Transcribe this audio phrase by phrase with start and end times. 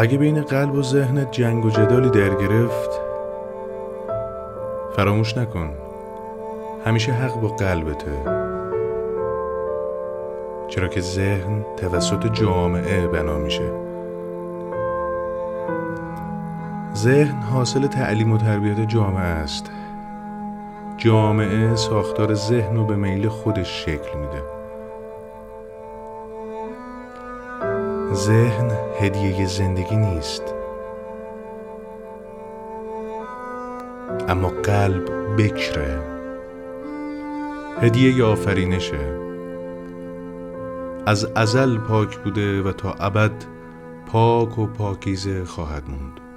[0.00, 2.90] اگه بین قلب و ذهنت جنگ و جدالی در گرفت
[4.96, 5.70] فراموش نکن.
[6.84, 8.12] همیشه حق با قلبته.
[10.68, 13.72] چرا که ذهن توسط جامعه بنا میشه.
[16.94, 19.70] ذهن حاصل تعلیم و تربیت جامعه است.
[20.96, 24.57] جامعه ساختار ذهن رو به میل خودش شکل میده.
[28.14, 30.42] ذهن هدیه زندگی نیست.
[34.28, 36.00] اما قلب بکره.
[37.80, 39.18] هدیه آفرینشه.
[41.06, 43.44] از ازل پاک بوده و تا ابد
[44.06, 46.27] پاک و پاکیزه خواهد موند.